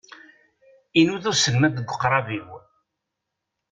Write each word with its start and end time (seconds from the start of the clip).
Inuda 0.99 1.27
uselmad 1.31 1.73
deg 1.75 1.87
uqrab-iw. 1.93 2.49